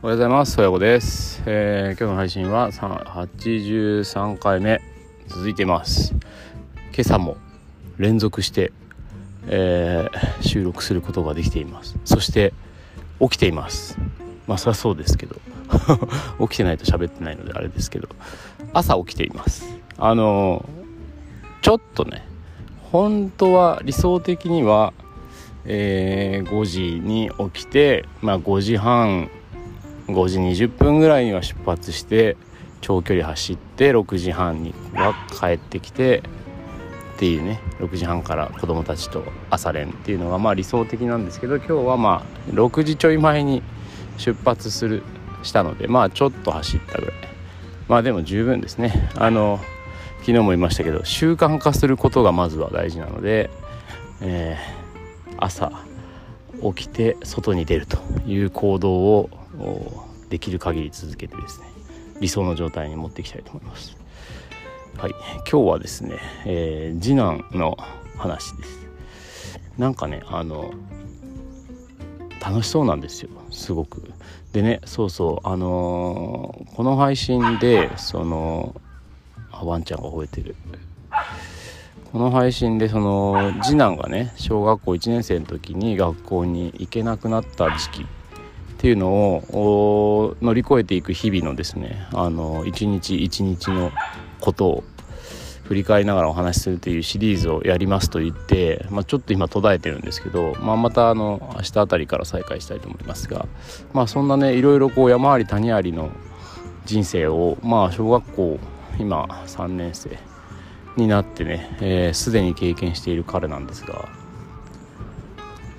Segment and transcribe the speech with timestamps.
[0.00, 0.60] おはようございます。
[0.60, 4.80] 親子です、えー、今日の配信は83回目
[5.26, 6.14] 続いています。
[6.92, 7.36] 今朝も
[7.96, 8.72] 連続して、
[9.48, 11.98] えー、収録することができています。
[12.04, 12.54] そして
[13.18, 13.98] 起きています。
[14.46, 15.34] まあそりゃそうですけど
[16.46, 18.08] 起きてないと喋ってないのであれですけど
[18.72, 19.66] 朝起きています。
[19.96, 20.64] あの
[21.60, 22.24] ちょっとね
[22.92, 24.92] 本当は理想的には
[25.64, 29.28] えー、5時に起きて、まあ、5時半
[30.08, 32.36] 5時20分ぐらいには出発して
[32.80, 36.22] 長距離走って6時半には帰ってきて
[37.16, 43.62] っていうね6時半から子供たちと朝練っていうのがまあ理想的なんですけど今日はまあ6時ちょい前に
[44.16, 45.02] 出発する
[45.42, 47.14] したのでまあちょっと走ったぐらい。
[47.88, 49.10] まあでも十分ですね。
[49.16, 49.58] あの
[50.20, 53.50] 昨日も言いましたけど習慣化することがまずは大事なので、
[54.20, 55.72] えー、朝
[56.74, 59.30] 起きて外に出るという行動を
[60.28, 61.66] できる限り続けてですね
[62.20, 63.96] 理想の状態に持っていきたいと思います。
[64.96, 65.12] はい、
[65.50, 67.78] 今日はですね、えー、次男の
[68.16, 68.88] 話です。
[69.78, 70.72] なんかねあの
[72.44, 74.12] 楽しそうなんですよすごく。
[74.52, 78.74] でねそうそうあのー、この配信でその
[79.52, 80.56] あワンちゃんが吠えてる
[82.12, 88.06] この配信でその次男がね小学校1年生の時に学校に行けなくなった時期
[88.78, 93.90] っていうのを乗り越えていく日々のですねあの一日一日の
[94.40, 94.84] ことを
[95.64, 103.46] 振り返りながらお話しするというシリーズをやりますと言って、まあ、ちょっと今途絶えてるんですけど、まあ、またあの明日あたりから再開したいと思いますが、
[103.92, 106.10] まあ、そんなねいろいろこう山あり谷ありの
[106.84, 108.60] 人生をまあ小学校
[109.00, 110.16] 今3年生
[110.96, 114.08] になってねすで、ー、に経験している彼なんですが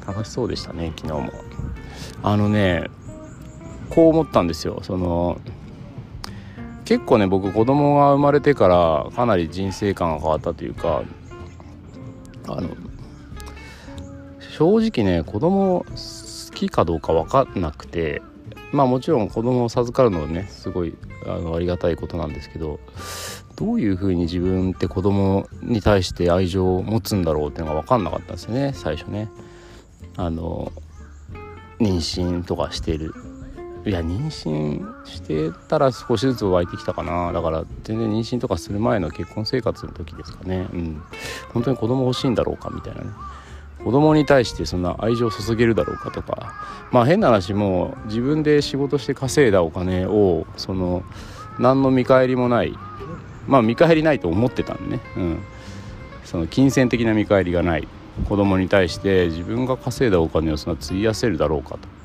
[0.06, 1.49] 楽しそうでしたね昨日も。
[2.24, 2.86] あのね
[3.90, 5.40] こう思ったんですよその
[6.86, 11.04] 結構ね僕子供が生まれてからかなり人生観が変わったというか
[12.48, 12.70] あの
[14.58, 18.22] 正直ね子供好きかどうか分かんなくて
[18.72, 22.80] まあもちろん子供を授かるのはねすごいあのありがたいことなんですけど
[23.56, 29.30] どういうふうに自分って子供に対して愛情を持つんだろうっていうのが分かんなかったんですよね最初ね。
[30.16, 30.72] あの
[31.80, 33.14] 妊娠とかしてる。
[33.86, 37.32] いや妊娠してたら少しずつ湧いてきたかな。
[37.32, 40.68] だから全然妊娠とかする前の結婚生活の時ですかね。
[40.74, 41.02] うん。
[41.54, 43.08] 本当に子供欲しいんだろうかみたいなね。
[43.84, 46.54] 子供に対してそんな愛情を注げるだろうかとか。
[46.92, 51.04] まあ変な話も自分で仕事して稼いだお金をその
[51.58, 52.78] 何の見返りもない。
[53.48, 55.40] まあ見返りないと思ってたんでね、うん、
[56.26, 57.88] その金銭的な見返りがない。
[58.28, 62.00] 子供に対して自分が稼いだお金をそんな費やせるだろうかと。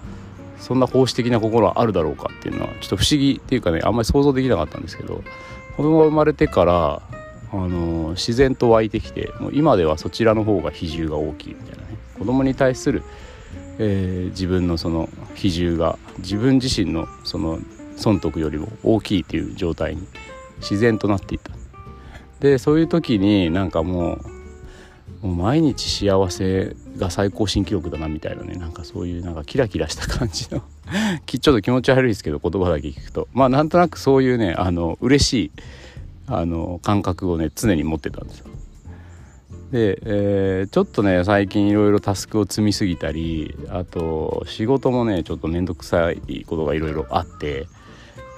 [0.65, 5.23] そんな奉仕的な心はあるだろうかっていうのはちょっと不思議っていうかねあんまり想像できなかったんですけど
[5.77, 7.03] 子供が生まれてから
[7.53, 11.99] あの自然と湧いてきてもう今ではそちらの方が比重が大きいみたいなね。
[12.19, 13.03] 子供に対する、
[13.79, 17.59] えー、自分のその比重が自分自身のその
[17.97, 20.07] 損得よりも大きいっていう状態に
[20.61, 21.53] 自然となっていった。
[22.41, 24.34] でそういう時になんかもう
[25.25, 30.61] もう毎日幸せが最高新記録だなみたいなねなんかそういうなんかキラキラした感じの
[31.25, 35.51] ちょっと気持ち悪いですけど言葉だけ聞くとまあなんとなくそういうねあの嬉しい
[36.27, 38.49] あの感覚をね常に持ってたんですよ。
[39.73, 47.67] で、えー、ちょっとね最近いろいろタスクを積みすぎたりあと仕事もねちょっと面倒くさいことがいろいろあって、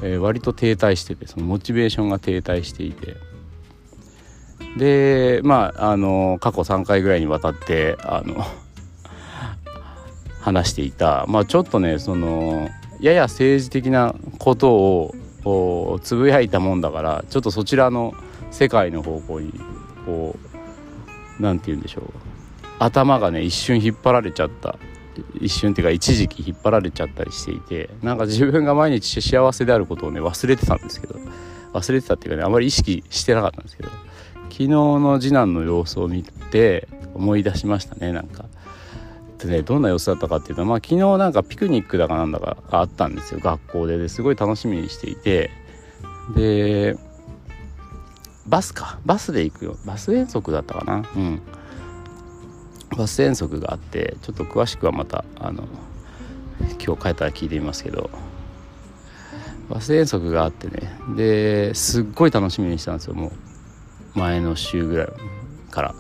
[0.04, 3.16] えー、割と停滞しててそのモチベーションが停滞していて
[4.76, 8.44] でまああの過去3回ぐらいにわたってあの
[10.40, 12.68] 話していた、まあ、ちょっとねその
[13.00, 15.12] やや政治的なこと
[15.44, 18.14] をつぶやいたもんだからちょっとそちらの
[18.50, 19.52] 世界の方向に
[20.04, 20.36] こ
[21.38, 22.04] う何て言うんでしょう。
[22.78, 24.76] 頭がね一瞬引っ張られちゃった。
[25.40, 31.18] 一瞬っていうか一時期引っ張られちゃったりしていてなんか自分が毎日幸せであることをね忘れてたんですけど。
[31.72, 33.90] 忘れてたっていうかねあまり意識してなかったんですけど。
[34.56, 38.46] 昨日の次男の様子を見て思い出しましたねなんか。
[39.36, 43.98] でねどんな様子だったかっていうとまあ昨日なんかピクニックだかなんだかあったんですよ学校で。
[43.98, 45.50] ですごい楽しみにしていて。
[46.34, 46.96] で
[48.46, 48.98] バスか。
[49.04, 49.76] バスで行くよ。
[49.84, 51.06] バス遠足だったかな。
[51.14, 51.42] うん。
[52.96, 55.64] バス遠足があってちょっと詳しくはまたあの
[56.82, 58.08] 今日帰ったら聞いてみますけど。
[59.68, 60.98] バス遠足があってね。
[61.14, 63.45] ですっごい楽しみにしたんですよもう。
[64.16, 65.08] 前の週ぐらい
[65.70, 65.94] から。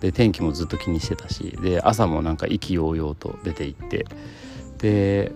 [0.00, 1.56] で天気もずっと気にしてたし。
[1.62, 4.06] で朝もなんか意気揚々と出て行って。
[4.78, 5.32] で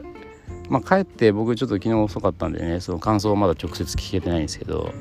[0.69, 4.93] まあ帰って僕ちょっと昨日遅かったんでねその感想をまだ直接聞けてないんですけど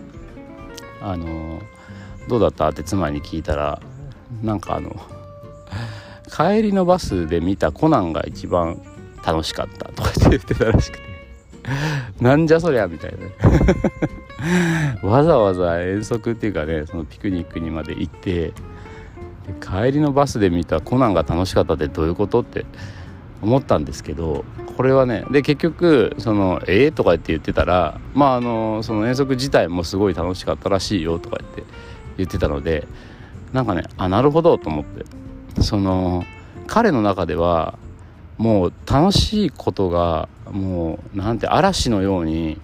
[1.02, 1.62] あの
[2.28, 2.70] どうだった？
[2.70, 3.82] って妻に聞いたら
[4.42, 4.96] なんかあの
[6.30, 8.82] 帰りのバスで見たコナンが一番
[9.26, 11.04] 楽しかったとかって言ってたらしくて。
[12.20, 13.18] なんじゃそりゃみたいな
[15.02, 18.54] わざわざ遠足っていうかねそのピクニックにまで行って
[19.62, 22.66] 帰りのバスで見たコナンが楽しかったってどういうことって
[23.42, 24.46] 思ったんですけど
[24.78, 31.64] これはねで結局その「ええー、とかって言ってたらまああのその遠足自体もすごい楽しかったらしいよとか言って
[32.18, 32.88] 言ってたので
[33.52, 35.24] なんかねあなるほどと思って。
[35.62, 36.26] その
[36.68, 37.78] 彼の中では
[38.38, 42.60] もう楽しいことがもうなんて嵐のように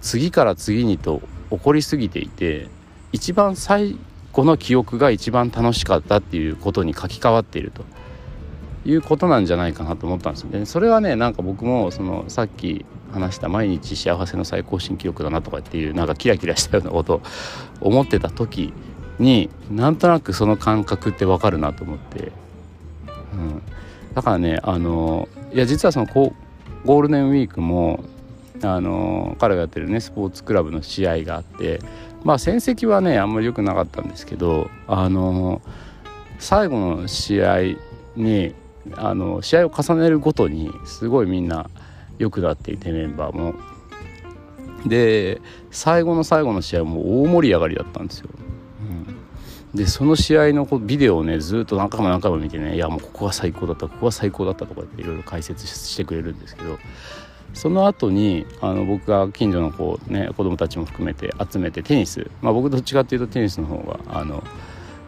[0.00, 2.68] 次から次にと起こりすぎていて
[3.12, 3.96] 一番最
[4.32, 7.84] 後の記憶が一番楽しかったっていうことに書き換わっていると。
[8.86, 10.64] いうことなんじゃないかなと思ったんですよね。
[10.64, 17.22] それはねなんか僕もそのさっき話した毎日幸せの最高新記録だなとかっていうなんかキラキラしたようなことを
[17.80, 18.72] 思ってた時
[19.18, 22.32] になんとなくその感覚ってわかるなと思って、
[23.34, 23.62] うん、
[24.14, 28.02] だからねあのいや実はそのゴールデンウィークも
[28.62, 31.80] あの彼がやってるねスポーツクラブの試合があって
[32.24, 35.62] まあ戦績はねあんまり良くなかったんですけどあの
[36.38, 37.58] 最後の試合
[38.16, 38.54] に
[38.96, 41.68] あの試合を重ねるごとにすごいみんな
[42.18, 43.54] 良くなっていてメンバーも。
[44.86, 48.30] で最後の最後の試合も大盛り上がりだったんですよ。
[49.72, 56.78] うん、でその試合のビデオをねずっと何回も何回も見てねいやもうここが最高だったここが最高だったとかっていろいろ解説してくれるんですけど
[57.54, 64.42] その後にあの僕が近所の子,、ね、子供たちも含めて集めてテニス、まあ、僕どっちかっていうとテニスの方があの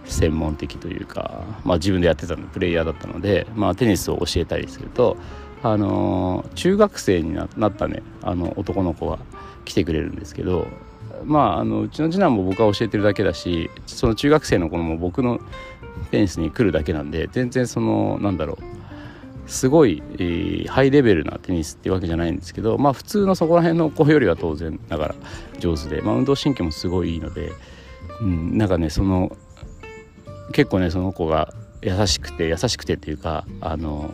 [0.04, 5.16] 専門的というか、まあ、自分でやってたのプレイヤーだったので、まあ、テニスを教えたりすると、
[5.62, 9.18] あの中学生になったねあの男の子が
[9.64, 10.66] 来てくれるんですけど、
[11.24, 15.40] まあ、あのうちの次男も僕は教えてるだけだしその中学生の子も僕の
[16.10, 18.81] テニスに来るだけなんで全然そのなんだろう
[19.52, 25.14] すごい、えー、ハイレベルなテニスっていうわけじゃないんですけどまあ普通のそこら辺の子よりは当然ながら
[25.58, 27.52] 上手で、まあ、運動神経もすごいいいので、
[28.22, 29.36] うん、なんかねその
[30.52, 31.52] 結構ねその子が
[31.82, 34.12] 優しくて優しくてっていうかあの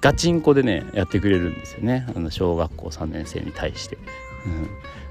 [0.00, 3.96] ガチンコでねやってくれるんですよねあの小学校3年生に対して。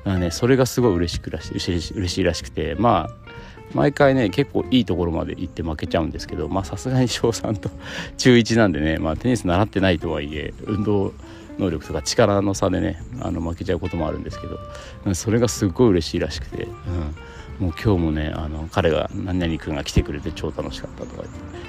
[0.06, 3.30] うん、ねそれがすごい嬉しくらし嬉しいらしくてまあ
[3.74, 7.70] 毎回ね結構いいところまで行って負けちゃうんですけどまあさすがに小3と
[8.18, 11.14] 中1なんでね、まあ、テニス習ってないとはいえ運動
[11.60, 21.28] 能力とか力の差でねあの負けちゃうこともあるんですけどそれがすっごい嬉しいらしくて、うん、もう今日もねあの彼が何々君が来てくれて超楽しかったとか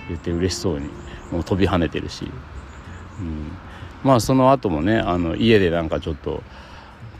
[0.09, 0.89] 言って嬉しそうに
[1.33, 2.25] もう飛び跳ねてるし、
[3.21, 3.51] うん、
[4.05, 6.43] まあその後もねあの家でなんかちょっと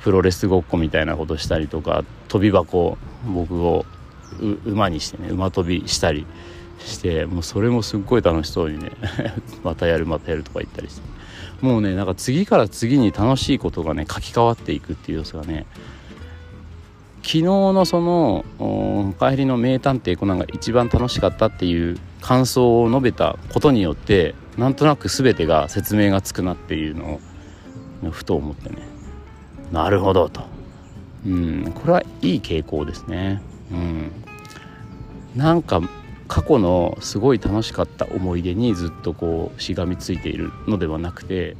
[0.03, 3.85] プロレスごっこみたいなことしたりとか飛び箱僕を
[4.65, 6.27] 馬にしてね馬跳びしたり
[6.79, 8.93] してもうそれもすっごい楽しそうにね
[9.63, 11.11] またやるまたやるとか言ったりして。
[11.61, 15.67] もうねなんか次から次に楽しいことがね書き換わっていくっていう様子がね
[17.23, 27.21] 昨日のその帰りの名探偵コナンが一番楽しかったっていう感想を述べたことによってなんとなく全てが説明がつくなっていうの
[28.05, 28.90] をふと思ってね。
[29.71, 30.43] なるほどと。
[31.27, 33.43] うんこれはいい傾向ですね。
[33.71, 34.11] うん。
[35.37, 35.81] なんか
[36.29, 41.57] 過去のすごい楽しかった思い出にずっとこうしがみついているのではなくて、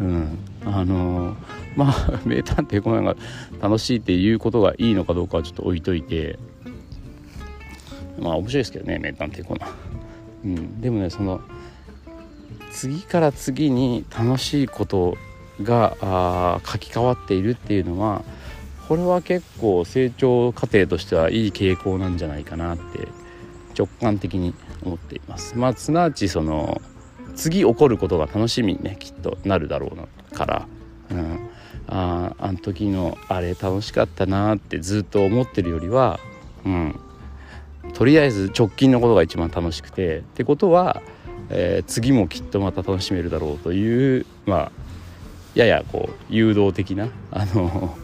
[0.00, 1.36] うん、あの
[1.76, 3.16] まあ 名探偵コナンが
[3.60, 6.38] 楽しいっていうことがいいのかどうかはちょっと置いといて
[8.18, 9.70] まあ面白いですけどね名探偵コナン。
[10.42, 11.40] うん、でもねその
[12.72, 15.16] 次から次に楽しいこと
[15.62, 18.22] があ書き換わっているっていうのは
[18.88, 23.08] これは結構成長過程としてはいい傾向なんじゃないかなって
[23.78, 25.56] 直感的に思っています。
[25.56, 26.80] まあ、すなわちその
[27.36, 29.92] 次起こることが楽しみにねきっとなるだろ
[30.32, 30.66] うから、
[31.10, 31.50] うん、
[31.86, 36.18] ああの時のあれ楽しかったなってずっと思ってるよりは、
[36.64, 37.00] うん、
[37.94, 41.02] とりあえず直近のことが一番楽しくてってことは、
[41.50, 44.72] えー、次もきっとまた楽しめるだろうというまあ
[45.54, 47.96] ややこう誘導的なあの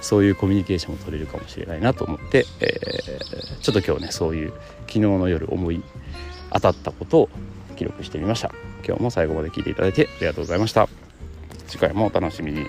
[0.00, 5.82] そういうコミュニケーションを取れるかもしれないなと思って、えー、ちょっと今日ねそういう昨日の夜思い
[6.52, 7.28] 当たったことを
[7.76, 8.52] 記録してみました。
[8.86, 10.88] 今日も最後まで聞いていただいてありがとうございました。
[11.68, 12.66] 次回もお楽しみに。